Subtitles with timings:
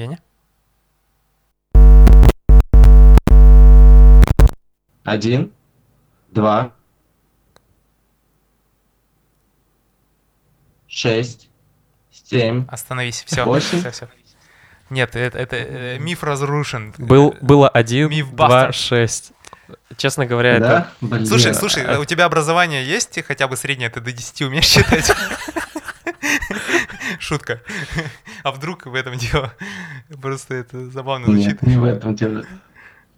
[0.00, 0.18] Веня?
[5.04, 5.52] Один,
[6.30, 6.72] два,
[10.88, 11.50] шесть,
[12.10, 13.44] семь, Остановись, все.
[13.44, 13.80] Восемь.
[13.80, 14.08] Все, все.
[14.88, 16.94] Нет, это, это э, миф разрушен.
[16.96, 18.48] Был, было один, Мифбастер.
[18.48, 19.32] два, шесть.
[19.98, 20.60] Честно говоря, это...
[20.60, 20.92] да?
[21.02, 21.26] Блин.
[21.26, 25.12] Слушай, слушай, у тебя образование есть хотя бы среднее, ты до 10 умеешь считать?
[27.30, 27.60] Шутка.
[28.42, 29.54] А вдруг в этом дело?
[30.20, 31.62] Просто это забавно звучит.
[31.62, 32.44] Нет, не в этом дело.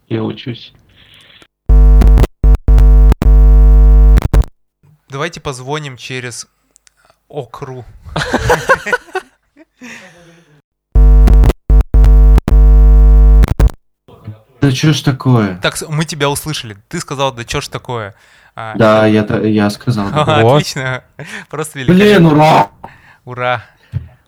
[0.06, 0.74] Я учусь.
[5.08, 6.46] Давайте позвоним через
[7.30, 7.86] Окру.
[14.60, 15.56] Да что ж такое?
[15.56, 16.76] Так, мы тебя услышали.
[16.88, 18.14] Ты сказал, да чё ж такое?
[18.54, 20.10] А, Да, я, я сказал.
[20.12, 20.20] да.
[20.20, 20.56] ага, Вот.
[20.56, 21.02] Отлично.
[21.48, 22.04] Просто великолепно.
[22.04, 22.70] Блин, ура!
[23.24, 23.64] Ура.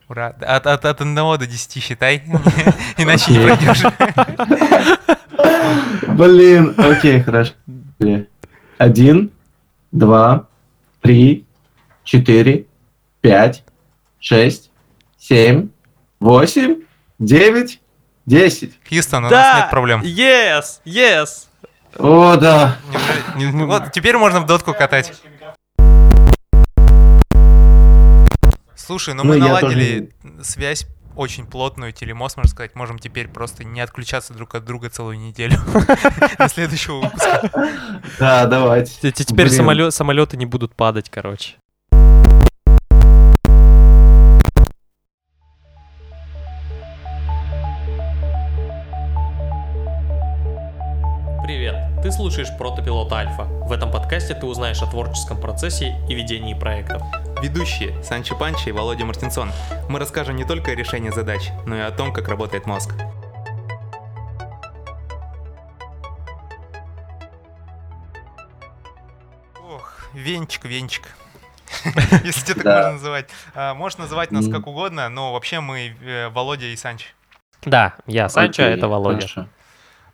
[0.08, 0.34] Ура.
[0.40, 2.22] От, от, от 1 до 10 считай,
[2.98, 3.82] иначе не пройдешь.
[6.08, 7.52] Блин, окей, хорошо.
[8.78, 9.30] Один,
[9.92, 10.46] два,
[11.00, 11.46] три,
[12.02, 12.66] четыре,
[13.20, 13.64] пять,
[14.18, 14.70] шесть,
[15.18, 15.68] семь,
[16.20, 16.82] восемь,
[17.18, 17.80] девять,
[18.26, 18.78] десять.
[18.88, 20.02] Хьюстон, у нас нет проблем.
[20.02, 20.80] Yes!
[20.84, 21.46] Yes!
[21.98, 22.76] О, да.
[23.36, 25.12] Вот теперь можно в дотку катать.
[28.84, 30.10] Слушай, ну Ну, мы наладили
[30.42, 32.74] связь очень плотную, телемост, можно сказать.
[32.74, 35.58] Можем теперь просто не отключаться друг от друга целую неделю
[36.38, 37.50] до следующего выпуска.
[38.18, 39.10] Да, давайте.
[39.12, 41.54] Теперь самолеты не будут падать, короче.
[51.42, 51.76] Привет!
[52.02, 53.44] Ты слушаешь Протопилот Альфа.
[53.44, 57.02] В этом подкасте ты узнаешь о творческом процессе и ведении проектов.
[57.42, 59.50] Ведущие Санчо Панча и Володя Мартинсон.
[59.88, 62.94] Мы расскажем не только о решении задач, но и о том, как работает мозг.
[69.60, 71.08] Ох, венчик, венчик.
[72.24, 72.74] Если тебе так Да.
[72.76, 73.28] можно называть.
[73.54, 77.14] А, Можешь называть нас как угодно, но вообще мы э, Володя и Санч.
[77.62, 79.18] Да, я Санчо, а Окей, это Володя.
[79.20, 79.46] хорошо.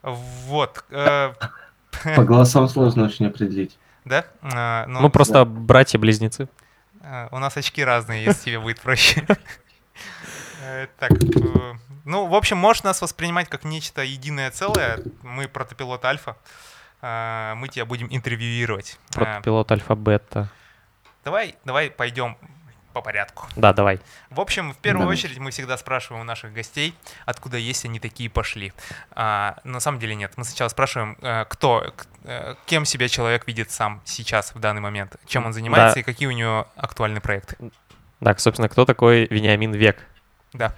[0.03, 0.85] Вот.
[0.91, 1.33] э,
[2.17, 3.77] По голосам сложно очень определить.
[4.07, 4.25] Да?
[4.41, 6.49] А, ну, Мы просто братья-близнецы.
[7.01, 9.27] А, У нас очки разные, если тебе будет проще.
[10.63, 11.75] Э, Так, э,
[12.05, 15.01] ну, в общем, можешь нас воспринимать как нечто единое целое.
[15.23, 16.37] Мы протопилот Альфа.
[17.03, 18.99] А, Мы тебя будем интервьюировать.
[19.17, 20.51] А, Протопилот Альфа-Бета.
[21.25, 22.37] Давай, давай пойдем
[22.93, 23.47] по порядку.
[23.57, 24.01] Да, давай.
[24.31, 25.17] В общем, в первую Давай.
[25.17, 28.73] очередь мы всегда спрашиваем у наших гостей, откуда есть они такие пошли.
[29.13, 30.33] А, на самом деле нет.
[30.37, 35.17] Мы сначала спрашиваем, э, кто, э, кем себя человек видит сам сейчас, в данный момент,
[35.27, 36.01] чем он занимается Да.
[36.01, 37.57] и какие у него актуальные проекты.
[38.23, 39.99] Так, собственно, кто такой Вениамин Век?
[40.53, 40.75] Да.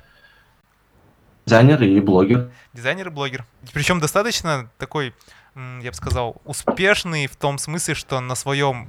[1.47, 2.51] Дизайнер и блогер.
[2.73, 3.45] Дизайнер и блогер.
[3.73, 5.13] Причем достаточно такой,
[5.57, 8.89] я бы сказал, успешный в том смысле, что на своем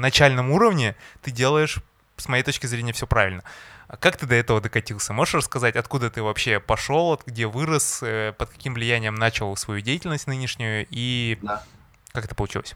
[0.00, 1.78] начальном уровне ты делаешь,
[2.18, 3.42] с моей точки зрения, все правильно.
[3.88, 5.12] А Как ты до этого докатился?
[5.12, 10.26] Можешь рассказать, откуда ты вообще пошел, где вырос, э, под каким влиянием начал свою деятельность
[10.26, 11.62] нынешнюю и Да.
[12.12, 12.74] как это получилось?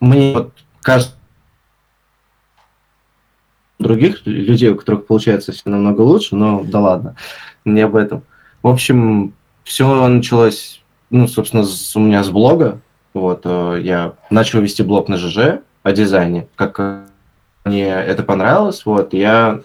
[0.00, 1.14] Мне вот кажется,
[3.78, 7.16] других людей, у которых получается все намного лучше, но да ладно,
[7.64, 8.22] не об этом.
[8.62, 9.34] В общем,
[9.64, 12.80] все началось, ну, собственно, с- у меня с блога.
[13.14, 16.48] Вот, э, я начал вести блог на ЖЖ о дизайне.
[16.54, 17.06] Как
[17.64, 19.60] мне это понравилось, вот, я...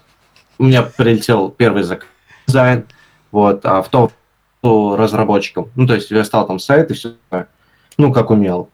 [0.60, 2.08] У меня прилетел первый заказ
[2.48, 2.86] дизайн,
[3.32, 4.10] вот, а в том
[4.64, 5.70] разработчиком.
[5.76, 7.14] Ну, то есть я стал там сайт и все
[7.98, 8.70] ну, как умел.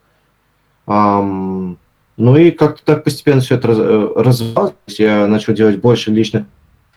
[0.86, 1.78] Ам,
[2.18, 4.74] ну и как-то так постепенно все это раз- э, развивалось.
[4.88, 6.46] Я начал делать больше личных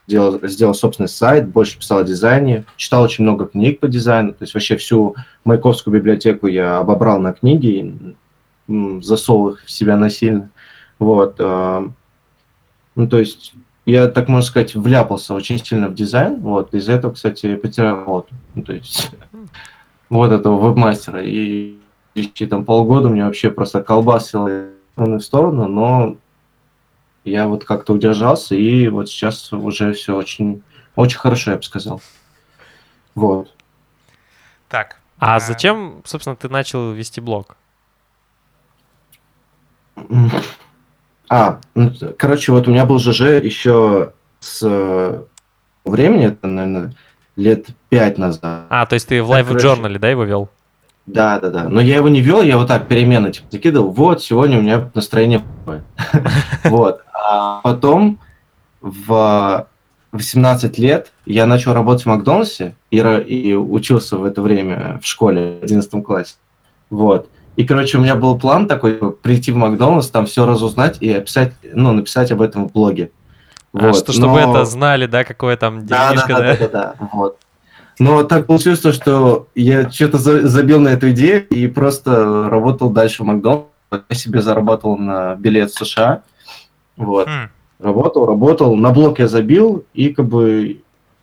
[0.06, 4.42] делал, сделал собственный сайт, больше писал о дизайне, читал очень много книг по дизайну, то
[4.42, 7.92] есть вообще всю Маяковскую библиотеку я обобрал на книги,
[8.68, 10.50] засовывал их в себя насильно.
[10.98, 11.36] Вот.
[11.40, 11.94] ам,
[12.94, 13.54] Ну, то есть
[13.86, 18.34] я, так можно сказать, вляпался очень сильно в дизайн, вот, из-за этого, кстати, потерял работу.
[18.54, 19.10] Ну, то есть
[20.08, 21.22] вот этого вебмастера.
[21.22, 21.76] И
[22.14, 26.16] еще там полгода у меня вообще просто колбасило в сторону в сторону, но
[27.24, 30.62] я вот как-то удержался, и вот сейчас уже все очень,
[30.94, 32.00] очень хорошо, я бы сказал.
[33.14, 33.54] Вот.
[34.68, 35.00] Так.
[35.18, 37.56] А э, зачем, собственно, ты начал вести блог?
[41.28, 45.22] А, ну, короче, вот у меня был ЖЖ еще с э,
[45.84, 46.94] времени, это, наверное,
[47.34, 48.66] лет пять назад.
[48.70, 49.66] А, то есть ты в live короче.
[49.66, 50.48] журнале, да, его вел?
[51.06, 51.68] Да, да, да.
[51.68, 53.90] Но я его не вел, я вот так перемены типа закидывал.
[53.90, 55.42] Вот, сегодня у меня настроение.
[56.64, 57.02] Вот.
[57.14, 58.18] А потом
[58.80, 59.66] в
[60.12, 65.58] 18 лет я начал работать в Макдональдсе и, и учился в это время в школе
[65.60, 66.34] в 11 классе.
[66.90, 67.28] Вот.
[67.56, 71.52] И, короче, у меня был план такой, прийти в Макдональдс, там все разузнать и описать,
[71.72, 73.10] ну, написать об этом в блоге.
[73.72, 73.96] А Вот.
[73.96, 76.44] что, чтобы Но- это знали, да, какое там да, денежка, да, да?
[76.44, 77.38] да, да, да, вот.
[77.98, 82.90] Но так получилось, то, что я что-то за- забил на эту идею и просто работал
[82.90, 83.66] дальше в Макдональдсе.
[84.10, 86.22] Я себе зарабатывал на билет в США.
[86.96, 87.26] Вот.
[87.28, 87.48] Хм.
[87.78, 88.76] Работал, работал.
[88.76, 90.80] На блок я забил, и как бы...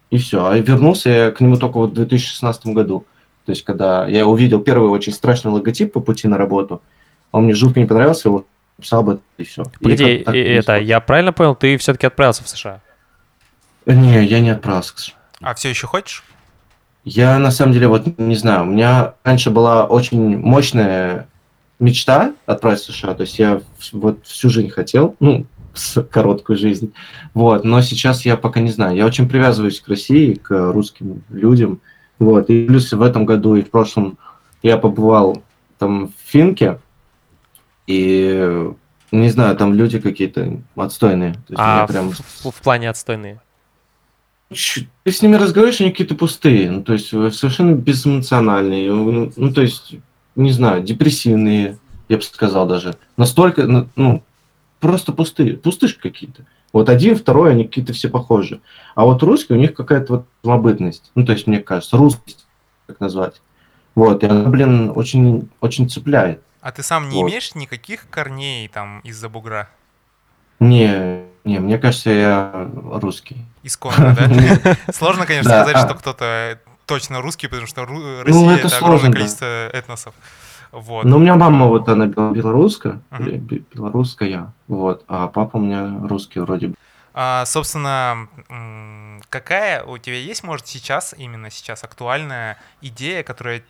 [0.09, 0.45] И все.
[0.45, 3.05] А вернулся я к нему только вот в 2016 году.
[3.45, 6.81] То есть, когда я увидел первый очень страшный логотип по пути на работу,
[7.31, 8.45] он мне жутко не понравился, его
[8.77, 9.63] написал бы, и все.
[9.81, 12.81] Погоди, и это, я правильно понял, ты все-таки отправился в США?
[13.85, 15.11] Не, я не отправился.
[15.41, 16.23] А все еще хочешь?
[17.03, 21.27] Я на самом деле вот не знаю, у меня раньше была очень мощная
[21.79, 23.61] мечта отправиться в США, то есть я
[23.91, 25.45] вот всю жизнь хотел, ну,
[26.09, 26.93] короткую жизнь,
[27.33, 31.81] вот, но сейчас я пока не знаю, я очень привязываюсь к России, к русским людям,
[32.19, 34.17] вот, и плюс в этом году и в прошлом
[34.61, 35.43] я побывал
[35.77, 36.79] там в Финке,
[37.87, 38.71] и
[39.11, 42.11] не знаю, там люди какие-то отстойные, то есть А прям...
[42.11, 43.41] в, в плане отстойные.
[44.49, 49.53] Ты с ними разговариваешь, они какие-то пустые, ну, то есть э, совершенно безэмоциональные, ну, ну,
[49.53, 49.95] то есть,
[50.35, 51.77] не знаю, депрессивные,
[52.07, 52.95] я бы сказал даже.
[53.17, 54.23] Настолько, ну,
[54.79, 56.45] просто пустые, пустышки какие-то.
[56.73, 58.59] Вот один, второй, они какие-то все похожи.
[58.95, 62.45] А вот русские, у них какая-то вот самобытность, ну, то есть, мне кажется, русскость,
[62.87, 63.41] как назвать.
[63.95, 66.41] Вот, и она, блин, очень, очень цепляет.
[66.61, 67.29] А ты сам не Вот.
[67.29, 69.69] имеешь никаких корней там из-за бугра?
[70.59, 73.37] Не, не, мне кажется, я русский.
[73.61, 74.77] Исконно, да?
[74.93, 80.15] Сложно, конечно, сказать, что кто-то точно русский, потому что Ну, Россия это огромное количество этносов.
[80.73, 81.05] Вот.
[81.05, 85.99] Ну, у меня мама вот, она бел- белорусская, бе- белорусская, вот, а папа у меня
[86.07, 86.75] русский вроде бы.
[87.13, 88.27] А, собственно,
[89.29, 93.63] какая у тебя есть, может, сейчас, именно сейчас актуальная идея, которая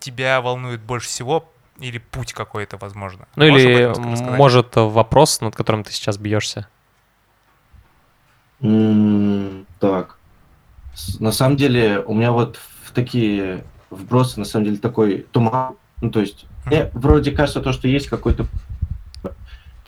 [0.00, 3.28] тебя волнует больше всего, или путь какой-то, возможно?
[3.36, 6.66] Ну Можешь или, может, вопрос, над которым ты сейчас бьешься?
[9.78, 10.16] Так,
[11.20, 16.10] на самом деле у меня вот в такие вбросы, на самом деле, такой туман, ну,
[16.10, 18.46] то есть, мне вроде кажется то, что есть какой-то,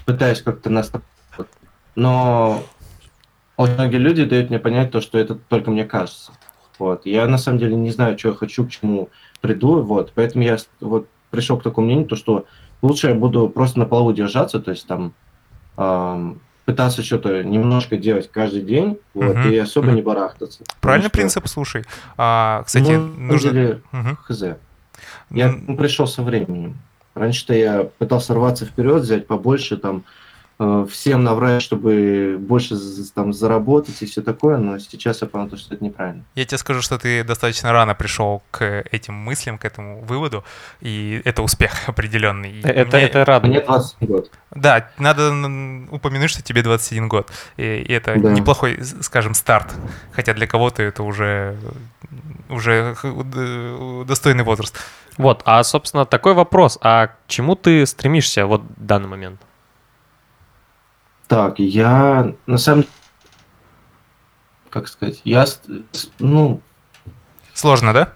[0.05, 0.91] пытаюсь как-то нас,
[1.97, 2.65] но
[3.57, 6.33] очень многие люди дают мне понять то, что это только мне кажется.
[6.79, 7.05] Вот.
[7.07, 9.11] Я на самом деле не знаю, что я хочу, к чему
[9.41, 12.47] приду, вот, поэтому я вот пришел к такому мнению, то, что
[12.83, 15.13] лучше я буду просто на полу держаться, то есть там
[15.77, 19.49] ам, пытаться что-то немножко делать каждый день, вот, Мгм.
[19.51, 19.97] и особо Мгм.
[19.97, 20.65] не барахтаться.
[20.81, 21.85] Правильный что, принцип, слушай.
[22.17, 23.51] А, кстати, ну, нужно...
[23.51, 24.17] деле, Мгм.
[24.17, 24.43] хз.
[25.31, 26.79] Я пришел со временем.
[27.15, 30.05] Раньше-то я пытался рваться вперед, взять побольше, там,
[30.91, 32.77] всем наврать, чтобы больше
[33.15, 36.25] там заработать и все такое, но сейчас я понял, что это неправильно.
[36.35, 40.43] Я тебе скажу, что ты достаточно рано пришел к этим мыслям, к этому выводу,
[40.81, 42.51] и это успех определенный.
[42.51, 43.55] И Это, мне- это радует.
[43.55, 44.31] Мне 20 год.
[44.51, 45.29] Да, надо
[45.93, 47.31] упомянуть, что тебе 21 год.
[47.57, 48.33] И, и это Да.
[48.33, 49.73] неплохой, скажем, старт.
[50.13, 51.57] Хотя для кого-то это уже,
[52.49, 52.97] уже
[54.07, 54.77] достойный возраст.
[55.19, 56.79] Вот, а, собственно, такой вопрос.
[56.81, 59.41] А к чему ты стремишься вот в данный момент?
[61.29, 62.85] Так, я на самом
[64.71, 65.47] как сказать, я,
[66.19, 66.61] ну,
[67.59, 68.13] Сложно, да?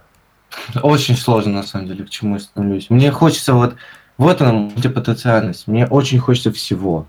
[0.82, 2.90] Очень сложно, на самом деле, к чему я становлюсь.
[2.90, 3.74] Мне хочется вот...
[4.18, 5.66] Вот она, мультипотенциальность.
[5.66, 7.08] Мне очень хочется всего.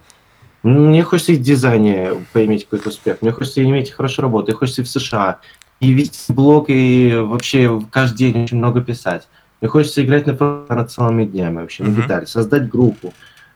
[0.63, 3.22] Мне хочется и в дизайне поиметь какой-то успех.
[3.22, 4.48] Мне хочется иметь хорошую работу.
[4.48, 5.41] Мне хочется и в США.
[5.79, 9.27] И вести блог, и вообще каждый день очень много писать.
[9.62, 12.25] Мне хочется играть на фортепиано целыми днями вообще, на гитаре.
[12.25, 13.13] Создать группу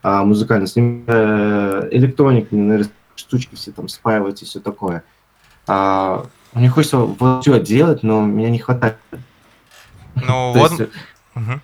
[0.07, 5.03] а, музыкальную, с ними э, электронику, наверное, штучки все там спаивать и все такое.
[5.67, 8.95] А, мне хочется вот все делать, но меня не хватает.
[10.15, 10.71] Ну вот.
[10.71, 10.91] есть,
[11.35, 11.61] Мгм.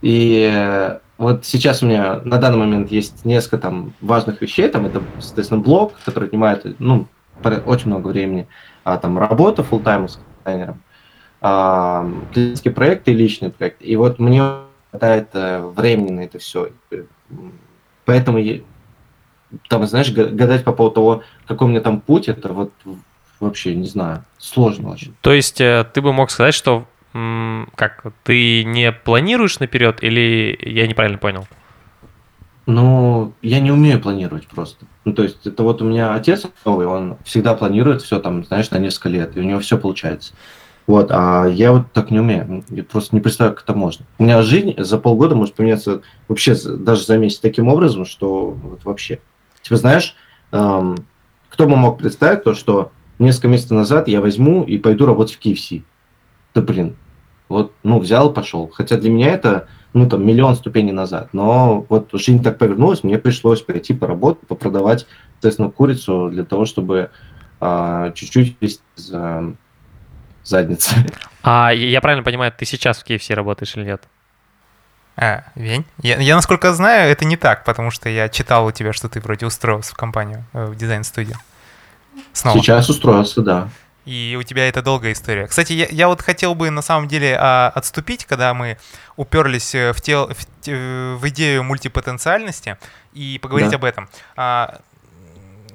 [0.00, 4.66] и э, вот сейчас у меня на данный момент есть несколько там важных вещей.
[4.70, 7.08] Там это, соответственно, блог, который отнимает ну,
[7.66, 8.48] очень много времени.
[8.84, 10.82] А там работа full-time с дизайнером.
[11.42, 13.84] А, клиентские проекты и личные проекты.
[13.84, 14.44] И вот мне
[14.90, 16.70] хватает э, времени на это все.
[18.04, 18.40] Поэтому,
[19.68, 22.72] там, знаешь, га- гадать по поводу того, какой у меня там путь, это вот
[23.38, 25.14] вообще, не знаю, сложно очень.
[25.22, 30.86] То есть э, ты бы мог сказать, что как ты не планируешь наперед, или я
[30.86, 31.48] неправильно понял?
[32.66, 34.86] Ну, я не умею планировать просто.
[35.04, 38.70] Ну, то есть, это вот у меня отец новый, он всегда планирует все там, знаешь,
[38.70, 40.34] на несколько лет, и у него все получается.
[40.90, 42.64] Вот, а я вот так не умею.
[42.68, 44.06] Я просто не представляю, как это можно.
[44.18, 48.84] У меня жизнь за полгода может поменяться вообще даже за месяц таким образом, что вот
[48.84, 49.20] вообще.
[49.62, 50.16] Типа, знаешь,
[50.50, 50.96] эм,
[51.48, 55.46] кто бы мог представить то, что несколько месяцев назад я возьму и пойду работать в
[55.46, 55.84] KFC.
[56.56, 56.96] Да блин,
[57.48, 58.68] вот, ну, взял, пошел.
[58.74, 61.28] Хотя для меня это, ну, там, миллион ступеней назад.
[61.32, 67.10] Но вот жизнь так повернулась, мне пришлось пойти поработать, попродавать, соответственно, курицу для того, чтобы
[67.60, 68.56] а, чуть-чуть
[69.12, 69.54] а,
[70.44, 70.94] задницы.
[71.42, 74.02] А я правильно понимаю, ты сейчас в KFC работаешь или нет?
[75.16, 75.84] А, Вень?
[76.02, 79.20] Я, я, насколько знаю, это не так, потому что я читал у тебя, что ты
[79.20, 81.36] вроде устроился в компанию, э, в дизайн-студию.
[82.32, 82.58] Снова.
[82.58, 83.68] Сейчас устроился, да.
[84.06, 85.46] И у тебя это долгая история.
[85.46, 88.78] Кстати, я, я вот хотел бы на самом деле а, отступить, когда мы
[89.16, 92.78] уперлись э, в, тел, в, э, в идею мультипотенциальности
[93.12, 93.76] и поговорить да.
[93.76, 94.08] об этом.
[94.36, 94.80] А,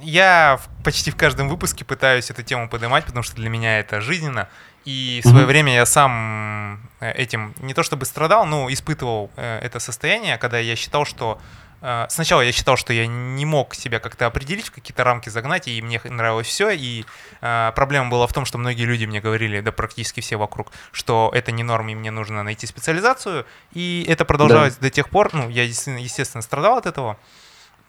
[0.02, 4.48] я почти в каждом выпуске пытаюсь эту тему поднимать, потому что для меня это жизненно.
[4.86, 5.48] И в свое mm-hmm.
[5.48, 10.60] время я сам э, этим не то чтобы страдал, но испытывал э, это состояние, когда
[10.60, 11.42] я считал, что
[11.82, 15.68] э, сначала я считал, что я не мог себя как-то определить, в какие-то рамки загнать,
[15.68, 16.70] и мне нравилось все.
[16.70, 17.04] И
[17.42, 21.32] э, проблема была в том, что многие люди мне говорили, да практически все вокруг, что
[21.34, 23.48] это не норм, и мне нужно найти специализацию.
[23.74, 24.82] И это продолжалось да.
[24.82, 27.18] до тех пор, ну, я, естественно, страдал от этого.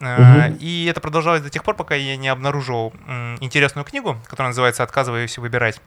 [0.01, 0.57] Угу.
[0.61, 2.93] И это продолжалось до тех пор, пока я не обнаружил
[3.41, 5.81] интересную книгу, которая называется «Отказываюсь выбирать».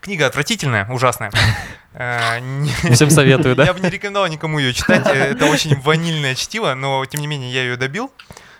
[0.00, 1.30] Книга отвратительная, ужасная.
[1.92, 2.38] Э,
[2.92, 3.64] Всем советую, да?
[3.64, 5.04] Я бы не рекомендовал никому ее читать.
[5.08, 8.12] Это очень ванильное чтиво, но тем не менее я ее добил.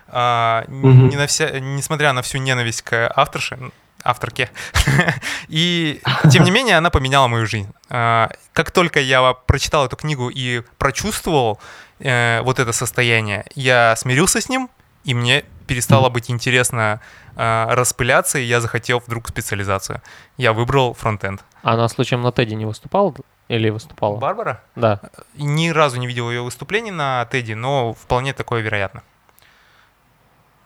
[0.09, 3.71] А, не на вся, несмотря на всю ненависть к авторше,
[4.05, 4.51] авторке.
[5.49, 7.69] И тем не менее она поменяла мою жизнь.
[7.89, 11.61] А, как только я прочитал эту книгу и прочувствовал
[11.99, 14.71] э, вот это состояние, я смирился с ним,
[15.05, 17.01] и мне перестало быть интересно
[17.37, 20.03] э, распыляться, и я захотел вдруг специализацию.
[20.37, 21.45] Я выбрал фронтенд.
[21.63, 23.15] А она случаем на Теди не выступала
[23.49, 24.17] или выступала?
[24.17, 24.63] Барбара?
[24.77, 25.01] Да.
[25.35, 29.03] Ни разу не видел ее выступлений на Теди, но вполне такое вероятно.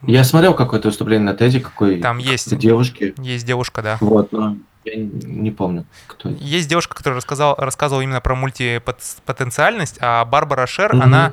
[0.07, 3.15] Я смотрел какое-то выступление на Теди, какой Там есть девушки.
[3.19, 3.99] Есть девушка, да.
[4.01, 6.29] Вот, но я не помню, кто.
[6.29, 11.03] Есть девушка, которая рассказал, рассказывала именно про мультипотенциальность, а Барбара Шер, mm-hmm.
[11.03, 11.33] она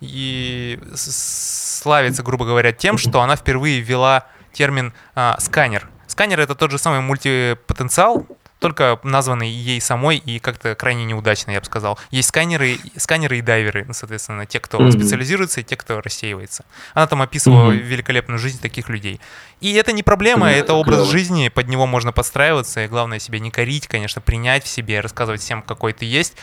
[0.00, 5.88] и славится, грубо говоря, тем, что она впервые ввела термин а, сканер.
[6.06, 8.26] Сканер это тот же самый мультипотенциал,
[8.62, 11.98] только названный ей самой и как-то крайне неудачно, я бы сказал.
[12.10, 14.92] Есть сканеры, сканеры и дайверы, соответственно, те, кто mm-hmm.
[14.92, 16.64] специализируется, и те, кто рассеивается.
[16.94, 17.76] Она там описывала mm-hmm.
[17.76, 19.20] великолепную жизнь таких людей.
[19.60, 20.60] И это не проблема, mm-hmm.
[20.60, 24.68] это образ жизни, под него можно подстраиваться, и главное себя не корить, конечно, принять в
[24.68, 26.36] себе, рассказывать всем, какой ты есть.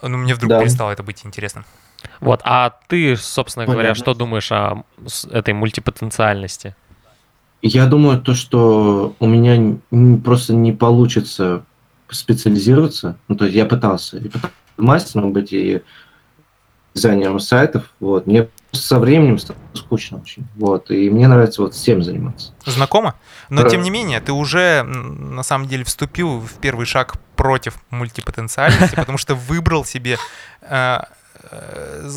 [0.00, 0.60] Но мне вдруг да.
[0.60, 1.66] перестало это быть интересным.
[2.20, 3.82] Вот, а ты, собственно Понятно.
[3.82, 4.84] говоря, что думаешь о
[5.30, 6.74] этой мультипотенциальности?
[7.62, 9.76] Я думаю, то, что у меня
[10.24, 11.64] просто не получится
[12.08, 13.16] специализироваться.
[13.28, 14.30] Ну, то есть я пытался и
[14.76, 15.82] мастером быть, и
[16.94, 17.84] дизайнером сайтов.
[18.00, 18.26] Вот.
[18.26, 20.46] Мне со временем стало скучно очень.
[20.56, 20.90] Вот.
[20.90, 22.52] И мне нравится вот всем заниматься.
[22.64, 23.14] Знакомо?
[23.48, 23.70] Но, Про...
[23.70, 29.18] тем не менее, ты уже, на самом деле, вступил в первый шаг против мультипотенциальности, потому
[29.18, 30.18] что выбрал себе
[30.62, 31.00] Э,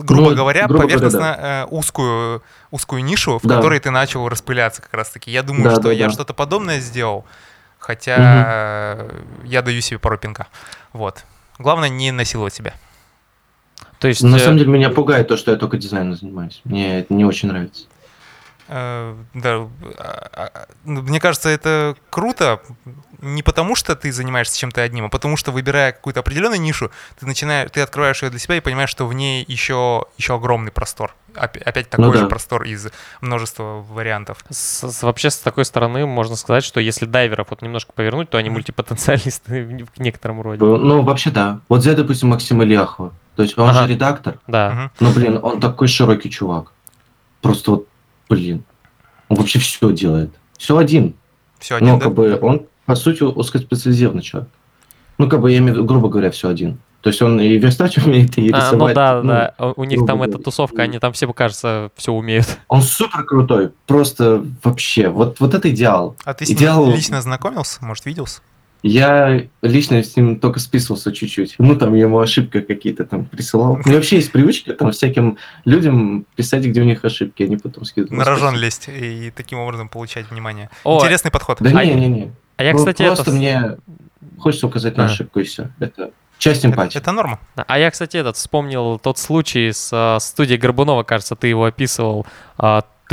[0.04, 1.64] грубо ну, говоря, грубо поверхностно говоря, да.
[1.64, 3.56] Э, узкую, узкую нишу, в да.
[3.56, 5.32] которой ты начал распыляться как раз-таки.
[5.32, 6.12] Я думаю, да, что да, я да.
[6.14, 7.26] что-то подобное сделал,
[7.80, 9.48] хотя угу.
[9.48, 10.48] я даю себе пару пинка.
[10.92, 11.24] Вот.
[11.60, 12.74] Главное не насиловать себя.
[14.00, 14.40] То есть, На э...
[14.40, 16.62] самом деле меня пугает то, что я только дизайном занимаюсь.
[16.66, 17.86] Мне это не очень нравится.
[18.76, 19.68] Э, да,
[20.00, 22.60] а, а, ну, мне кажется, это круто
[23.22, 26.90] не потому, что ты занимаешься чем-то одним, а потому что, выбирая какую-то определенную нишу,
[27.20, 30.72] ты начинаешь, ты открываешь ее для себя и понимаешь, что в ней еще, еще огромный
[30.72, 31.14] простор.
[31.36, 32.26] Опять такой ну, же да.
[32.26, 32.88] простор из
[33.22, 34.44] множества вариантов.
[34.50, 38.40] С, с, вообще, с такой стороны можно сказать, что если дайверов вот немножко повернуть, то
[38.40, 40.64] они мультипотенциалисты в некотором роде.
[40.64, 41.60] Ну, ну, вообще да.
[41.70, 43.14] Вот взять, допустим, Максима Ляхова.
[43.36, 43.84] То есть он ага.
[43.84, 44.40] же редактор.
[44.48, 44.92] Да.
[45.00, 46.72] Ну, блин, он такой широкий чувак.
[47.42, 47.88] Просто вот,
[48.34, 48.64] блин,
[49.30, 50.32] он вообще все делает.
[50.58, 51.16] Все один.
[51.60, 52.06] Все один, Но, да?
[52.06, 54.50] как бы, он по сути, узкоспециализированный человек.
[55.18, 56.80] Ну, как бы, я имею в виду, грубо говоря, все один.
[57.02, 58.98] То есть он и верстать умеет, и рисовать.
[58.98, 59.74] А, ну да, ну, да.
[59.76, 62.58] У них там эта тусовка, они там все, кажется, все умеют.
[62.68, 63.72] Он супер крутой.
[63.88, 65.10] Просто вообще.
[65.10, 66.16] Вот, вот это идеал.
[66.24, 66.86] А ты с идеал...
[66.86, 67.84] ним лично знакомился?
[67.84, 68.42] Может, виделся?
[68.84, 71.56] Я лично с ним только списывался чуть-чуть.
[71.58, 73.74] Ну, там ему ошибки какие-то там присылал.
[73.74, 77.86] У меня вообще есть привычка там всяким людям писать, где у них ошибки, они потом
[77.86, 78.12] скидывают.
[78.12, 80.70] На рожон лезть и таким образом получать внимание.
[80.84, 81.60] О, Интересный подход.
[81.62, 82.34] Да а не-не-не.
[82.58, 83.32] А я, кстати, просто это...
[83.32, 83.78] мне
[84.38, 85.08] хочется указать на а.
[85.08, 85.70] ошибку и все.
[85.80, 86.98] Это часть эмпатии.
[86.98, 87.40] Это, это норма.
[87.56, 92.26] А я, кстати, этот вспомнил тот случай с а, студией Горбунова, кажется, ты его описывал.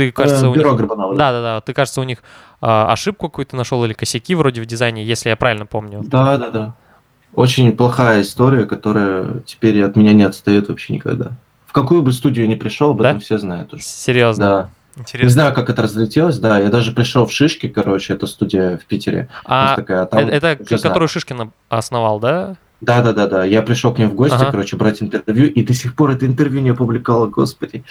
[0.09, 0.79] А, ты, кажется, э, у бюро них...
[0.79, 1.15] Горбунова.
[1.15, 1.61] Да, да, да.
[1.61, 2.23] Ты, кажется, у них
[2.61, 6.01] а, ошибку какую-то нашел или косяки вроде в дизайне, если я правильно помню.
[6.03, 6.75] Да, да, да.
[7.33, 11.31] Очень плохая история, которая теперь от меня не отстает вообще никогда.
[11.65, 13.09] В какую бы студию ни пришел, об да?
[13.09, 13.83] этом все знают уже.
[13.83, 14.45] Серьезно?
[14.45, 14.69] Да.
[14.97, 15.29] Не Интересно.
[15.29, 16.59] знаю, как это разлетелось, да.
[16.59, 19.29] Я даже пришел в Шишки, короче, это студия в Питере.
[19.45, 22.55] А такая, там э- это которую Шишкин основал, да?
[22.81, 23.45] Да, да, да, да.
[23.45, 24.51] Я пришел к ним в гости, Ага.
[24.51, 27.83] короче, брать интервью, и до сих пор это интервью не опубликовала, господи.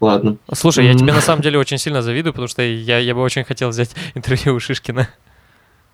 [0.00, 0.36] Ладно.
[0.52, 3.42] Слушай, я тебе на самом деле очень сильно завидую, потому что я, я бы очень
[3.44, 5.08] хотел взять интервью у Шишкина.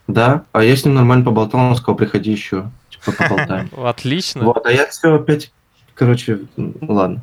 [0.07, 3.71] Да, а я с ним нормально поболтал, он сказал, приходи еще, типа, поболтаем.
[3.83, 4.45] Отлично.
[4.45, 5.51] Вот, а я все опять,
[5.95, 6.41] короче,
[6.83, 7.23] ладно.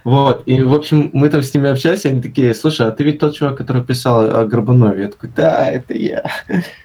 [0.05, 3.21] Вот, и, в общем, мы там с ними общались, они такие, слушай, а ты ведь
[3.21, 5.03] тот чувак, который писал о Горбунове?
[5.05, 6.25] Я такой, да, это я.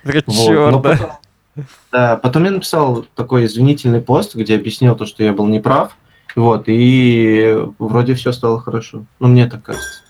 [0.04, 1.20] Вот, Черт, да.
[1.92, 5.96] Да, потом я написал такой извинительный пост, где объяснил то, что я был неправ,
[6.36, 9.06] вот, и вроде все стало хорошо.
[9.20, 10.02] Ну, мне так кажется.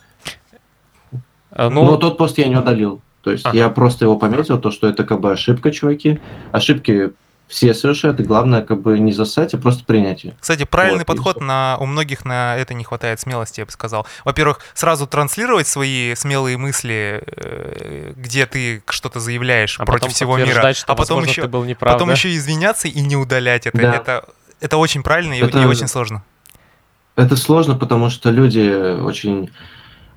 [1.51, 3.01] А, Но Ну, тот пост я не удалил.
[3.23, 3.57] То есть Ага.
[3.57, 6.19] я просто его пометил, то, что это как бы ошибка, чуваки.
[6.51, 7.11] Ошибки
[7.47, 10.35] все совершают, и главное как бы не засать, а просто принять ее.
[10.39, 14.05] Кстати, правильный Вот, подход, на, у многих на это не хватает смелости, я бы сказал.
[14.25, 20.73] Во-первых, сразу транслировать свои смелые мысли, э, где ты что-то заявляешь а против всего мира,
[20.73, 22.13] что, а потом возможно, еще, ты был неправ, потом да?
[22.13, 23.77] еще извиняться и не удалять это.
[23.77, 23.95] Да.
[23.95, 24.25] Это,
[24.59, 26.23] это очень правильно и, Это- и очень сложно.
[27.15, 29.49] Это сложно, потому что люди очень,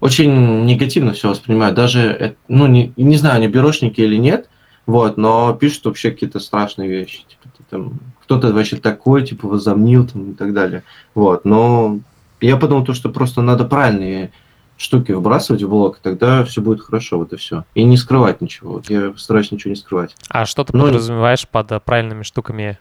[0.01, 1.75] очень негативно все воспринимают.
[1.75, 4.51] Даже, ну, не, не знаю, они берушники или нет,
[4.85, 7.21] вот, но пишут вообще какие-то страшные вещи.
[7.27, 10.83] Типа, ты там, кто-то вообще такой, типа, возомнил там, и так далее.
[11.15, 12.01] Вот, но
[12.41, 14.33] я подумал, то, что просто надо правильные
[14.81, 17.65] штуки выбрасывать в блог, и тогда все будет хорошо, вот и все.
[17.75, 18.75] И не скрывать ничего.
[18.75, 20.15] Вот я стараюсь ничего не скрывать.
[20.29, 22.79] А что ты Ну, подразумеваешь под э, правильными штуками?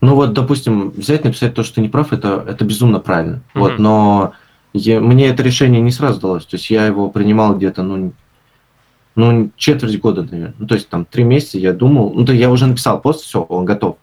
[0.00, 3.40] Ну вот, допустим, взять, написать то, что ты не прав, это, это безумно правильно.
[3.54, 3.62] Мгм.
[3.62, 4.32] Вот, но
[4.74, 6.44] я- мне это решение не сразу далось.
[6.44, 8.12] То есть я его принимал где-то, ну,
[9.16, 10.54] ну, четверть года, наверное.
[10.58, 13.40] Ну, то есть там три месяца я думал, ну, то я уже написал пост, все,
[13.40, 13.96] он готов.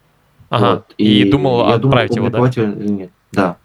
[0.49, 0.75] Ага.
[0.77, 2.39] Вот, И, думал я отправить его, да?
[2.49, 3.11] или нет.
[3.31, 3.57] Да.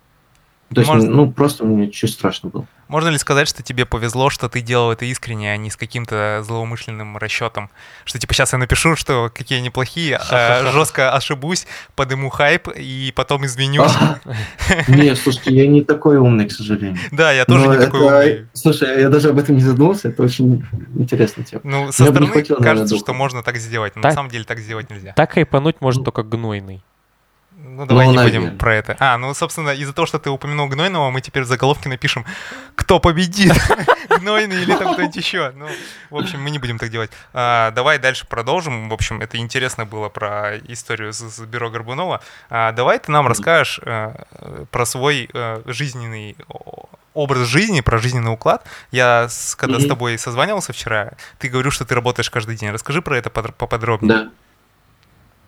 [0.74, 2.66] То есть, Может- ну, просто мне чуть страшно было.
[2.88, 6.42] Можно ли сказать, что тебе повезло, что ты делал это искренне, а не с каким-то
[6.46, 7.68] злоумышленным расчетом?
[8.04, 13.12] Что типа сейчас я напишу, что какие они плохие, а, жестко ошибусь, подыму хайп и
[13.16, 13.92] потом извинюсь.
[14.88, 16.98] Не, слушайте, я не такой умный, к сожалению.
[17.10, 18.46] Да, я тоже не такой умный.
[18.52, 20.64] Слушай, я даже об этом не задумался, это очень
[20.96, 21.62] интересная тема.
[21.64, 25.12] Ну, со стороны кажется, что можно так сделать, но на самом деле так сделать нельзя.
[25.14, 26.04] Так хайпануть может Ну.
[26.04, 26.82] только гнойный.
[27.58, 28.40] Ну, давай Ну, не наверное.
[28.48, 28.96] будем про это.
[29.00, 32.24] А, ну, собственно, из-за того, что ты упомянул Гнойного, мы теперь в заголовке напишем,
[32.74, 33.54] кто победит,
[34.20, 35.52] Гнойный или там кто-нибудь еще.
[35.56, 35.66] Ну,
[36.10, 37.10] в общем, мы не будем так делать.
[37.32, 38.88] А, давай дальше продолжим.
[38.90, 42.20] В общем, это интересно было про историю с, с бюро Горбунова.
[42.50, 44.12] А, давай ты нам расскажешь э,
[44.70, 46.36] про свой э, жизненный
[47.14, 48.66] образ жизни, про жизненный уклад.
[48.90, 52.70] Я, с- когда с тобой созванивался вчера, ты говорил, что ты работаешь каждый день.
[52.70, 54.14] Расскажи про это подр- поподробнее.
[54.24, 54.30] Да.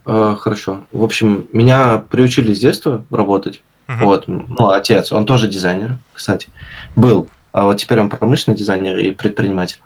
[0.09, 0.81] Э, Хорошо.
[0.91, 3.63] В общем, меня приучили с детства работать.
[3.87, 4.05] Мгм.
[4.05, 6.49] Вот, ну, отец, он тоже дизайнер, кстати,
[6.97, 7.29] был.
[7.53, 9.79] А вот теперь он промышленный дизайнер и предприниматель.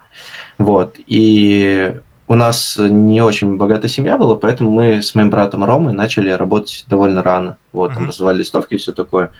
[0.58, 0.96] Вот.
[1.06, 1.94] И
[2.28, 6.84] у нас не очень богатая семья была, поэтому мы с моим братом Ромой начали работать
[6.88, 7.56] довольно рано.
[7.72, 8.08] Вот, там Мгм.
[8.08, 9.30] раздавали листовки и все такое.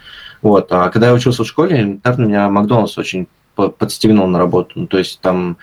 [0.43, 0.73] Вот.
[0.73, 4.73] А когда я учился в школе, элементарно меня Макдональдс очень по- подстегнул на работу.
[4.75, 5.57] Ну, то есть там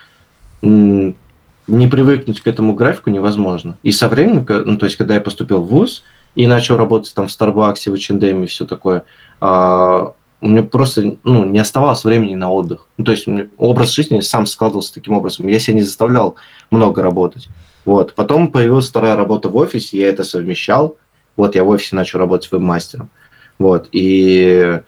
[1.69, 3.77] не привыкнуть к этому графику невозможно.
[3.83, 6.03] И со временем, ну, то есть когда я поступил в ВУЗ
[6.35, 9.03] и начал работать там в Старбаксе, в H&M и все такое,
[9.39, 12.87] а, у меня просто ну, не оставалось времени на отдых.
[12.97, 13.27] Ну, то есть
[13.57, 15.47] образ жизни сам складывался таким образом.
[15.47, 16.35] Я себя не заставлял
[16.71, 17.49] много работать.
[17.85, 18.13] Вот.
[18.13, 20.97] Потом появилась вторая работа в офисе, я это совмещал.
[21.35, 23.09] Вот я в офисе начал работать веб-мастером.
[23.57, 23.89] Вот.
[23.91, 24.81] И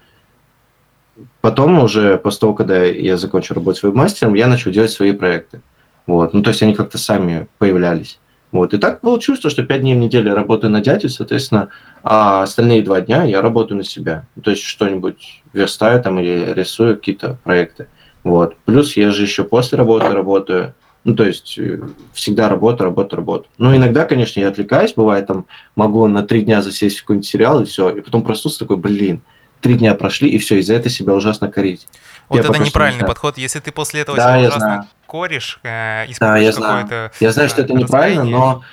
[1.41, 5.61] потом уже, после того, когда я закончил работать веб-мастером, я начал делать свои проекты.
[6.11, 6.33] Вот.
[6.33, 8.19] Ну, то есть они как-то сами появлялись.
[8.51, 8.73] Вот.
[8.73, 11.69] И так получилось, что пять дней в неделю я работаю на дядю, соответственно,
[12.03, 14.25] а остальные два дня я работаю на себя.
[14.43, 17.87] То есть что-нибудь верстаю там или рисую какие-то проекты.
[18.25, 18.57] Вот.
[18.65, 20.73] Плюс я же еще после работы работаю.
[21.05, 21.79] Ну, то есть э,
[22.13, 23.47] всегда работа, работа, работа.
[23.57, 25.45] Ну, иногда, конечно, я отвлекаюсь, бывает, там,
[25.77, 29.21] могу на три дня засесть в какой-нибудь сериал, и все, и потом проснуться такой, блин,
[29.61, 31.87] три дня прошли, и все, из-за этого себя ужасно корить.
[32.29, 33.11] Вот Я это не неправильный знаю.
[33.11, 33.37] подход.
[33.37, 36.83] Если ты после этого Да, себя я ужасно коришь, э, Да, я знаю.
[36.83, 37.11] какое-то...
[37.19, 38.39] Я знаю, что э, это неправильно, настроение.
[38.39, 38.63] но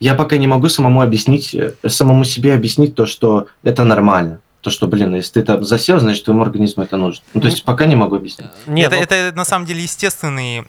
[0.00, 4.40] я пока не могу самому объяснить, э, самому себе объяснить то, что это нормально.
[4.62, 7.22] То, что, блин, если ты там засел, значит, твоему организму это нужно.
[7.34, 8.48] Ну, то есть пока не могу объяснить.
[8.66, 10.64] Нет, это, ну, это на самом деле естественный,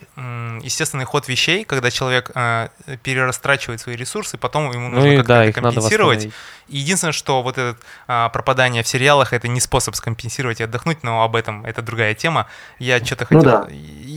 [0.62, 2.68] естественный ход вещей, когда человек э,
[3.02, 6.28] перерастрачивает свои ресурсы, потом ему ну нужно и как-то да, это компенсировать.
[6.68, 11.02] И единственное, что вот это а, пропадание в сериалах это не способ скомпенсировать и отдохнуть,
[11.02, 12.46] но об этом это другая тема.
[12.78, 13.50] Я что-то Ну хотел.
[13.62, 13.68] да.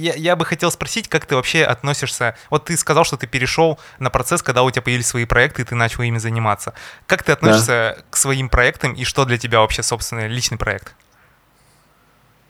[0.02, 2.36] Я, я бы хотел спросить, как ты вообще относишься.
[2.50, 5.66] Вот ты сказал, что ты перешел на процесс, когда у тебя появились свои проекты, и
[5.66, 6.74] ты начал ими заниматься.
[7.06, 10.96] Как ты относишься к своим проектам и что для тебя вообще, собственно, личный проект?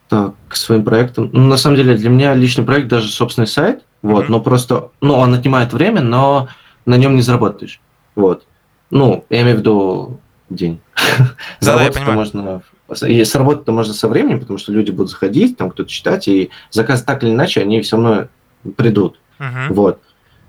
[0.10, 1.30] Так, к своим проектам.
[1.32, 3.84] Ну, на самом деле, для меня личный проект даже собственный сайт.
[4.02, 4.32] Вот, Мгм.
[4.32, 6.50] но просто, ну, он отнимает время, но
[6.86, 7.80] на нем не заработаешь.
[8.16, 8.46] Вот.
[8.90, 10.82] Ну, я имею в виду день.
[11.18, 11.28] Я
[11.60, 12.18] Заработать-то понимаю.
[12.18, 12.62] можно...
[13.04, 17.04] И сработать-то можно со временем, потому что люди будут заходить, там кто-то читать, и заказ
[17.04, 18.28] так или иначе, они все равно
[18.76, 19.20] придут.
[19.40, 19.74] Мгм.
[19.74, 20.00] Вот.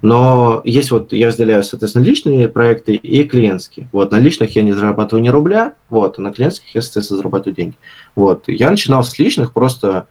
[0.02, 3.88] Но есть вот, я разделяю, соответственно, личные проекты и клиентские.
[3.92, 7.54] Вот, на личных я не зарабатываю ни рубля, вот, а на клиентских я, соответственно, зарабатываю
[7.54, 7.76] деньги.
[8.16, 10.08] Вот, я начинал с личных просто,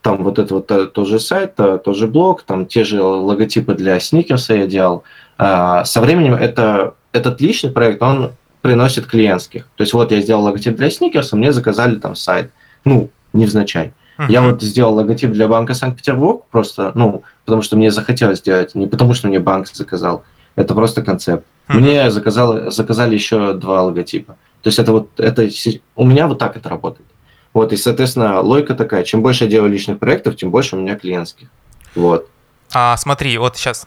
[0.00, 3.02] там вот это вот э, тот же сайт, э, тот же блог, там те же
[3.02, 5.04] логотипы для сникерса я делал.
[5.36, 9.66] А, со временем это, этот личный проект, он приносит клиентских.
[9.76, 12.50] То есть вот я сделал логотип для сникерса, мне заказали там сайт.
[12.84, 13.92] Ну, невзначай.
[14.28, 14.52] Я Мгм.
[14.52, 19.14] вот сделал логотип для банка Санкт-Петербург просто, ну, потому что мне захотелось сделать, не потому
[19.14, 20.22] что мне банк заказал.
[20.54, 21.44] Это просто концепт.
[21.68, 21.80] Мгм.
[21.80, 24.36] Мне заказал, заказали еще два логотипа.
[24.62, 25.48] То есть это вот, это
[25.96, 27.06] у меня вот так это работает.
[27.52, 30.94] Вот, и, соответственно, логика такая, чем больше я делаю личных проектов, тем больше у меня
[30.96, 31.48] клиентских.
[31.94, 32.28] Вот.
[32.72, 33.86] А, смотри, вот сейчас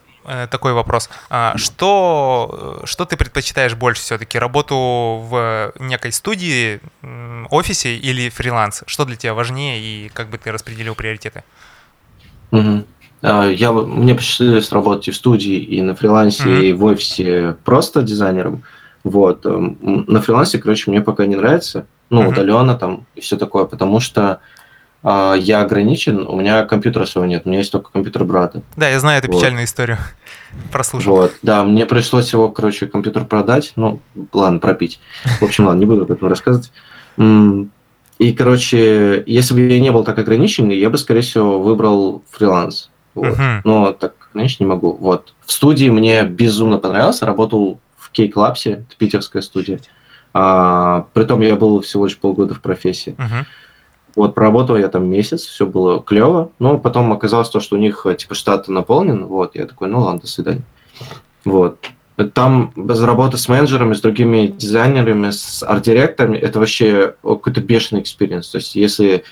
[0.49, 1.09] такой вопрос.
[1.29, 4.39] А, что, э, что ты предпочитаешь больше все-таки?
[4.39, 4.75] Работу
[5.29, 6.79] в некой студии,
[7.49, 8.83] офисе или фриланс?
[8.87, 11.43] Что для тебя важнее и как бы ты распределил приоритеты?
[13.21, 16.61] А, Я, мне посчастливилось работать и в студии, и на фрилансе, Мгм.
[16.61, 18.63] и в офисе просто дизайнером.
[19.03, 19.45] Вот.
[19.45, 21.85] эм, На фрилансе, короче, мне пока не нравится.
[22.09, 22.29] Ну, Мгм.
[22.31, 24.39] удаленно там и все такое, потому что
[25.07, 28.63] а, я ограничен, у меня компьютера своего нет, у меня есть только компьютер брата.
[28.75, 29.39] Да, я знаю эту Вот.
[29.39, 29.99] печальную историю.
[30.71, 31.15] Прослушал.
[31.15, 33.99] Вот, да, мне пришлось его, короче, компьютер продать, ну,
[34.33, 34.99] ладно, пропить.
[35.39, 36.71] В общем, ладно, не буду об этом рассказывать.
[37.19, 42.89] И, короче, если бы я не был так ограничен, я бы, скорее всего, выбрал фриланс.
[43.13, 43.37] Вот.
[43.37, 43.61] Мгм.
[43.63, 44.93] Но так, конечно, не могу.
[44.93, 45.35] Вот.
[45.45, 49.81] В студии мне безумно понравилось, работал в Кейк-Лапсе, это питерская студия.
[50.33, 53.13] А, притом я был всего лишь полгода в профессии.
[53.19, 53.45] Мгм.
[54.15, 58.05] Вот, проработал я там месяц, все было клево, но потом оказалось то, что у них
[58.05, 60.63] э, типа штат наполнен, вот, я такой, ну ладно, до свидания.
[61.43, 61.77] Вот.
[62.33, 68.47] Там без работы с менеджерами, с другими дизайнерами, с арт-директорами, это вообще какой-то бешеный experience.
[68.47, 69.25] То есть если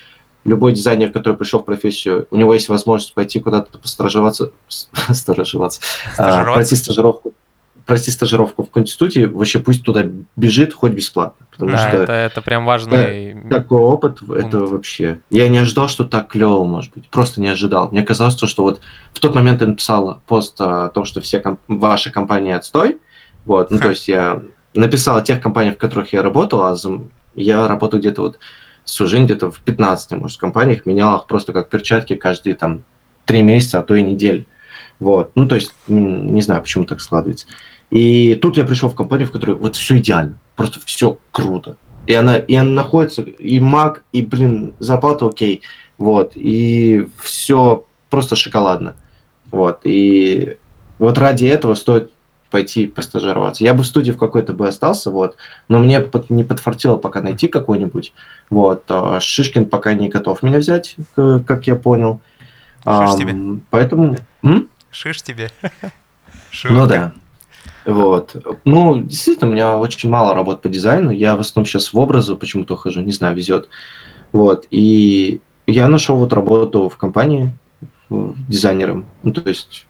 [0.44, 6.12] любой дизайнер, который пришел в профессию, у него есть возможность пойти куда-то постажироваться, стажироваться, а,
[6.12, 6.52] Стажироваться.
[6.52, 7.34] пройти стажировку,
[7.86, 10.04] пройти стажировку в студии, вообще пусть туда
[10.36, 11.46] бежит хоть бесплатно.
[11.50, 13.36] Потому Да, что это, это прям важный...
[13.50, 14.54] такой опыт, это Пункт.
[14.72, 15.20] вообще...
[15.30, 17.08] Я не ожидал, что так клево может быть.
[17.10, 17.90] Просто не ожидал.
[17.90, 18.80] Мне казалось, то, что вот
[19.12, 22.98] в тот момент я написал пост о том, что все ком- ваши компании отстой.
[23.44, 23.84] Вот, ну, Ха.
[23.84, 24.42] то есть я
[24.74, 26.76] написал о тех компаниях, в которых я работал, а
[27.34, 28.38] я работал где-то вот
[28.84, 32.84] всю жизнь, где-то в 15, может, компаниях, менял их просто как перчатки каждые там
[33.24, 34.46] три месяца, а то и неделю.
[35.00, 37.46] Вот, ну, то есть, не знаю, почему так складывается.
[37.90, 41.76] И тут я пришел в компанию, в которой вот все идеально, просто все круто.
[42.06, 45.62] И она, и она находится, и Mac, и, блин, зарплата окей,
[45.98, 48.94] вот, и все просто шоколадно,
[49.50, 50.58] вот, и
[50.98, 52.10] вот ради этого стоит
[52.50, 53.64] пойти постажироваться.
[53.64, 55.36] Я бы в студии в какой-то бы остался, вот,
[55.68, 58.12] но мне под- не подфартило пока найти какой-нибудь,
[58.50, 62.20] вот, а Шишкин пока не готов меня взять, как я понял.
[62.84, 63.60] Шиш тебе.
[63.70, 64.16] Поэтому...
[64.42, 64.68] м?
[64.94, 65.50] Шиш тебе.
[66.64, 67.12] Ну да.
[67.84, 68.36] Вот.
[68.64, 71.10] Ну, действительно, у меня очень мало работ по дизайну.
[71.10, 73.68] Я в основном сейчас в образы почему-то хожу, не знаю, везет.
[74.32, 74.66] Вот.
[74.70, 77.52] И я нашел вот работу в компании
[78.10, 79.06] э, дизайнером.
[79.22, 79.86] Ну, то есть,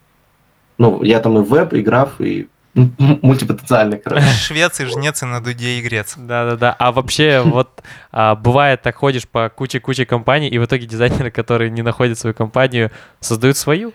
[0.79, 4.27] ну, я там и веб, и граф, и мультипотенциальный, короче.
[4.39, 6.15] Швец и жнец и на дуде и грец.
[6.17, 6.75] Да-да-да.
[6.79, 11.71] А вообще, вот а, бывает, так ходишь по куче-куче компаний, и в итоге дизайнеры, которые
[11.71, 12.91] не находят свою компанию,
[13.21, 13.93] создают свою?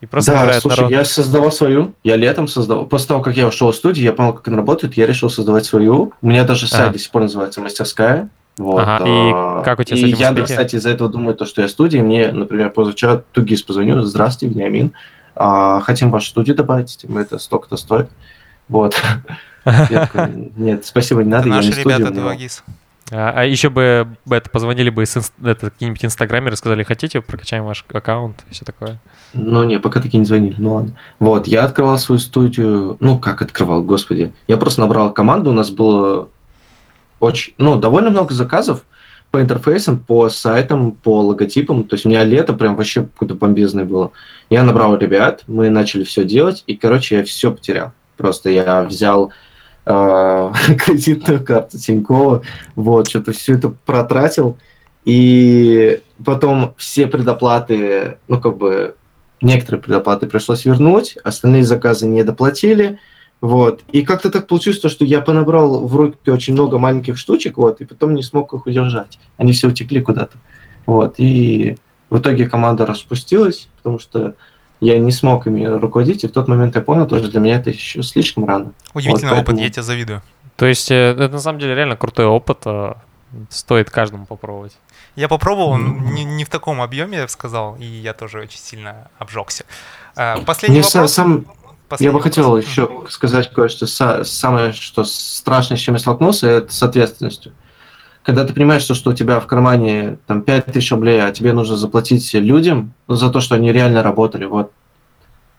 [0.00, 0.90] И просто да, слушай, народ.
[0.92, 1.94] я создавал свою.
[2.04, 2.86] Я летом создавал.
[2.86, 5.66] После того, как я ушел из студии, я понял, как она работает, я решил создавать
[5.66, 6.12] свою.
[6.22, 6.92] У меня даже сайт Ага.
[6.92, 8.28] до сих пор называется «Мастерская».
[8.58, 8.82] Вот.
[8.82, 10.52] Ага, и а, как у тебя с этим Яндекс, успехи?
[10.52, 12.02] кстати, из-за этого думает, то, что я студия.
[12.02, 14.02] Мне, например, позавчера Тугис позвонил.
[14.02, 14.92] Здравствуйте, Вениамин.
[15.36, 16.98] А, хотим вашу студию добавить.
[17.08, 18.08] Мы это столько-то стоит.
[18.68, 19.00] Вот.
[19.64, 20.08] Я
[20.56, 21.48] Нет, спасибо, не надо.
[21.48, 22.64] Я наши ребята, Двагис.
[23.10, 27.84] А, а еще бы это позвонили бы из это, какие-нибудь инстаграмеры, сказали, хотите, прокачаем ваш
[27.92, 28.98] аккаунт и все такое.
[29.32, 30.92] Ну, не, пока такие не звонили, ну ладно.
[31.18, 34.32] Вот, я открывал свою студию, ну, как открывал, господи.
[34.46, 36.28] Я просто набрал команду, у нас было
[37.20, 38.84] очень, ну, довольно много заказов
[39.30, 41.84] по интерфейсам, по сайтам, по логотипам.
[41.84, 44.12] То есть у меня лето прям вообще какое-то бомбезное было.
[44.50, 47.92] Я набрал ребят, мы начали все делать, и, короче, я все потерял.
[48.16, 49.32] Просто я взял
[49.88, 50.52] э,
[50.84, 52.42] кредитную карту Тинькова,
[52.76, 54.58] вот, что-то все это протратил,
[55.04, 58.96] и потом все предоплаты, ну, как бы,
[59.40, 62.98] некоторые предоплаты пришлось вернуть, остальные заказы не доплатили,
[63.40, 63.82] вот.
[63.92, 67.80] И как-то так получилось, то, что я понабрал в руки очень много маленьких штучек, вот,
[67.80, 69.18] и потом не смог их удержать.
[69.36, 70.36] Они все утекли куда-то.
[70.86, 71.76] Вот, и
[72.10, 74.34] в итоге команда распустилась, потому что
[74.80, 77.70] я не смог ими руководить, и в тот момент я понял, тоже для меня это
[77.70, 78.72] еще слишком рано.
[78.94, 80.22] Удивительный Вот опыт, поэтому- я тебе завидую.
[80.56, 82.94] То есть э, это на самом деле реально крутой опыт, э,
[83.50, 84.72] стоит каждому попробовать.
[85.16, 86.14] Я попробовал, Мгм.
[86.14, 89.64] не, не в таком объеме, я бы сказал, и я тоже очень сильно обжегся.
[90.16, 91.12] А, Последний Мне вопрос.
[91.12, 91.44] сам, я
[91.88, 92.64] последний бы хотел вопрос.
[92.64, 93.86] еще сказать кое-что.
[93.86, 97.52] Са- Самое, что страшное, с чем я столкнулся, это с ответственностью.
[98.28, 101.78] Когда ты понимаешь, что, что у тебя в кармане там 5000 рублей, а тебе нужно
[101.78, 104.70] заплатить людям за то, что они реально работали, вот.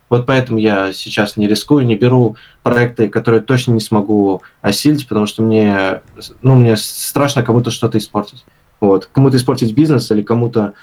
[0.08, 5.26] Вот поэтому я сейчас не рискую, не беру проекты, которые точно не смогу осилить, потому
[5.26, 6.04] что мне,
[6.44, 8.46] ну, мне страшно кому-то что-то испортить.
[8.80, 9.10] Вот.
[9.12, 10.74] Кому-то испортить бизнес или кому-то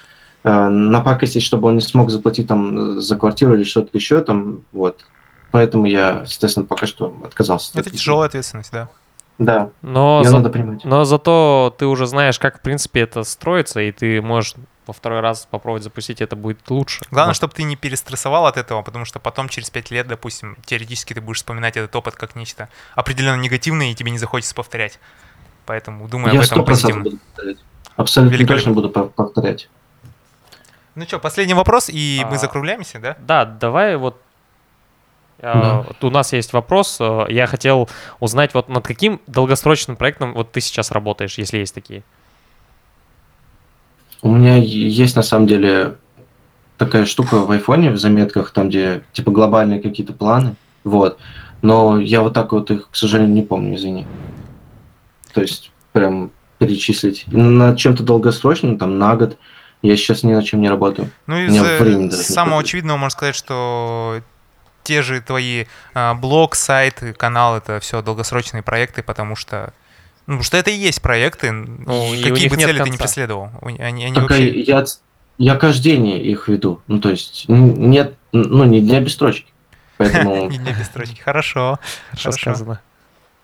[0.42, 5.04] э, напакостить, чтобы он не смог заплатить там за квартиру или что-то еще там, вот.
[5.52, 7.78] Поэтому я, соответственно, пока что отказался.
[7.78, 8.88] от Это тяжелая ответственность, да.
[9.38, 10.84] Да, Но, ее за- надо принимать.
[10.84, 14.54] но зато ты уже знаешь, как в принципе это строится, и ты можешь
[14.86, 17.04] во второй раз попробовать запустить, это будет лучше.
[17.10, 17.36] Главное, Вот.
[17.36, 21.20] чтобы ты не перестрессовал от этого, потому что потом, через пять лет, допустим, теоретически ты
[21.20, 24.98] будешь вспоминать этот опыт как нечто определенно негативное, и тебе не захочется повторять.
[25.66, 27.02] Поэтому думай я об этом позитивно.
[27.02, 27.58] буду повторять.
[27.96, 28.56] Абсолютно Великолепно.
[28.56, 29.68] точно буду пов- повторять.
[30.94, 32.38] Ну что, последний вопрос, и мы А.
[32.38, 33.16] закругляемся, да?
[33.18, 34.22] Да, давай вот
[35.40, 35.84] Да.
[35.86, 36.96] вот у нас есть вопрос.
[37.00, 37.88] э, Я хотел
[38.20, 42.02] узнать, вот над каким долгосрочным проектом вот ты сейчас работаешь, если есть такие.
[44.22, 45.96] У меня есть на самом деле
[46.78, 50.56] такая штука в айфоне, в заметках, там, где типа глобальные какие-то планы.
[50.84, 51.18] Вот.
[51.62, 54.06] Но я вот так вот их, к сожалению, не помню, извини.
[55.32, 57.24] То есть, прям перечислить.
[57.26, 59.36] Над чем-то долгосрочным, там, на год,
[59.82, 61.10] я сейчас ни над чем не работаю.
[61.26, 64.20] Ну, из э, самого очевидного можно сказать, что
[64.86, 69.72] те же твои а, блог, сайт, канал— это все долгосрочные проекты, потому что
[70.28, 73.50] ну, что это и есть проекты, Ну, и какие бы цели ты не преследовал.
[73.62, 74.60] Они, они Так, вообще...
[74.60, 74.84] я,
[75.38, 76.80] я каждый день их веду.
[76.88, 79.46] Ну, то есть, нет, ну, не для без строчки.
[79.98, 81.20] Поэтому Не для без строчки.
[81.20, 81.78] Хорошо.
[82.10, 82.80] Хорошо сказано.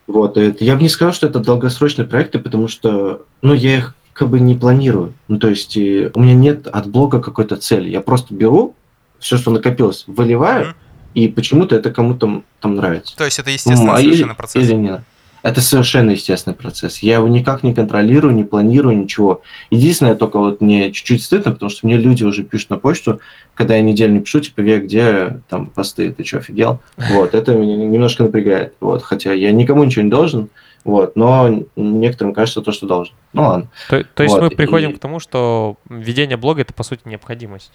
[0.09, 3.94] Вот, это, я бы не сказал, что это долгосрочные проекты, потому что, ну, я их
[4.12, 5.14] как бы не планирую.
[5.28, 7.88] Ну, то есть, э, у меня нет от блога какой-то цели.
[7.88, 8.74] Я просто беру
[9.20, 10.74] все, что накопилось, выливаю.
[11.14, 13.16] И почему-то это кому-то там нравится.
[13.16, 14.62] То есть это естественный а или- совершенно процесс.
[14.64, 15.01] Или нет.
[15.42, 17.01] Это совершенно естественный процесс.
[17.01, 19.42] Я его никак не контролирую, не планирую, ничего.
[19.70, 23.18] Единственное, только вот мне чуть-чуть стыдно, потому что мне люди уже пишут на почту,
[23.55, 26.81] когда я неделю не пишу, типа, Век, где там посты, ты что, офигел?
[26.96, 28.75] Вот, это меня немножко напрягает.
[28.79, 30.48] Вот, хотя я никому ничего не должен,
[30.85, 33.14] вот, но некоторым кажется то, что должен.
[33.33, 33.68] Ну ладно.
[33.88, 37.01] То, то есть Вот, мы приходим и- к тому, что ведение блога это по сути
[37.05, 37.72] необходимость.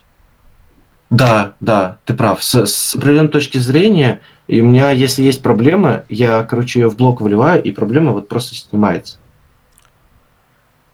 [1.10, 2.44] Да, да, ты прав.
[2.44, 6.98] С, с определенной точки зрения, и у меня, если есть проблема, я, короче, ее в
[6.98, 9.18] блок выливаю, и проблема вот просто снимается.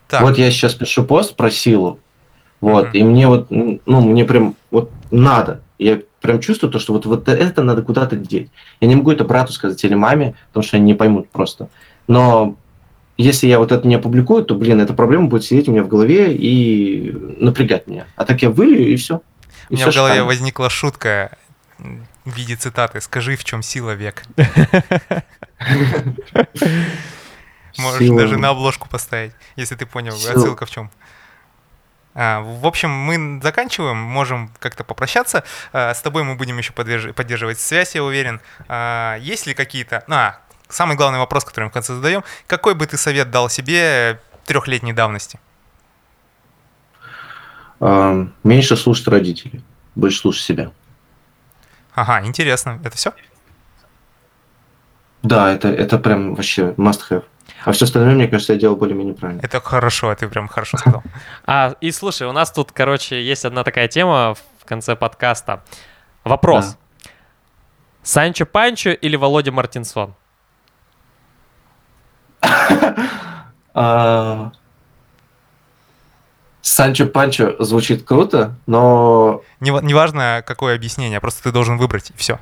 [0.08, 2.00] Так, Вот я сейчас пишу пост про силу,
[2.62, 2.94] вот, Мгм.
[2.94, 5.62] и мне вот, ну, мне прям вот надо.
[5.80, 8.50] Я прям чувствую то, что вот, вот это надо куда-то деть.
[8.80, 11.70] Я не могу это брату сказать или маме, потому что они не поймут просто.
[12.08, 12.56] Но
[13.18, 15.88] если я вот это не опубликую, то, блин, эта проблема будет сидеть у меня в
[15.88, 18.06] голове и напрягать меня.
[18.16, 19.22] А так я вылью, и все.
[19.70, 21.38] У меня в голове возникла шутка
[21.78, 24.24] в виде цитаты «Скажи, в чем сила век».
[27.78, 30.92] Можешь даже на обложку поставить, если ты понял, отсылка в чем.
[32.16, 35.44] А, в общем, мы заканчиваем, можем как-то попрощаться.
[35.72, 38.40] А, с тобой мы будем еще поддерж- поддерживать связь, я уверен.
[38.68, 40.04] А, есть ли какие-то...
[40.08, 40.38] А,
[40.70, 42.24] самый главный вопрос, который мы в конце задаем.
[42.48, 45.40] Какой бы ты совет дал себе трехлетней давности?
[47.86, 49.62] А, меньше слушать родителей,
[49.96, 50.72] больше слушать себя.
[51.94, 52.80] Ага, интересно.
[52.82, 53.12] Это все?
[55.22, 57.26] Да, это, это прям вообще must have.
[57.66, 59.42] А все остальное, мне кажется, я делал более-менее правильно.
[59.44, 61.04] Это хорошо, ты прям хорошо сказал.
[61.46, 65.62] А, и слушай, у нас тут, короче, есть одна такая тема в конце подкаста.
[66.24, 66.78] Вопрос.
[68.02, 70.16] Санчо Панчо или Володя Мартинсон?
[76.66, 82.40] Санчо Панчо звучит круто, но Не- Неважно, какое объяснение, просто ты должен выбрать, и все.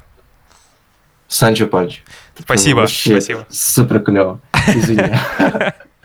[1.27, 2.01] Санчо Панчо.
[2.39, 3.47] Спасибо, Вообще спасибо.
[3.49, 4.39] Супер клево.
[4.67, 5.15] Извини.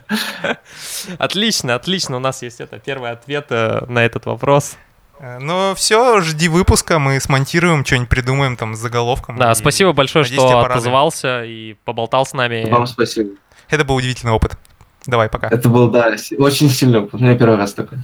[1.19, 2.17] Отлично, отлично.
[2.17, 4.77] У нас есть это первый ответ э, на этот вопрос.
[5.19, 9.37] Э, Ну все, жди выпуска, мы смонтируем, что-нибудь придумаем там с заголовком.
[9.37, 12.69] Да, спасибо большое, что отозвался и поболтал с нами.
[12.71, 13.31] Вам спасибо.
[13.69, 14.57] Это был удивительный опыт.
[15.07, 15.49] Давай, пока.
[15.49, 17.09] Это был, да, очень сильно.
[17.13, 17.99] У меня первый раз такой.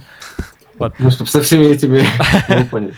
[0.79, 0.95] Вот.
[0.99, 2.03] Ну, чтобы со всеми этими...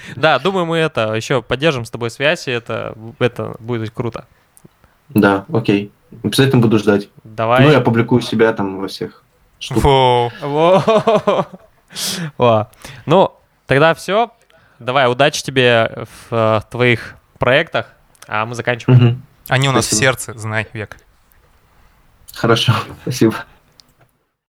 [0.16, 4.26] Да, думаю, мы это еще поддержим с тобой связь, и это, это будет круто.
[5.10, 5.92] Да, окей.
[6.24, 7.10] Обязательно буду ждать.
[7.24, 7.64] Давай.
[7.64, 9.24] Ну, я публикую себя там во всех
[9.60, 10.34] штуках.
[13.06, 13.32] Ну,
[13.68, 14.32] тогда все.
[14.80, 17.88] Давай, удачи тебе в э, твоих проектах,
[18.28, 19.24] а мы заканчиваем.
[19.48, 20.98] Они у нас в сердце, знай, век.
[22.34, 23.46] Хорошо, спасибо.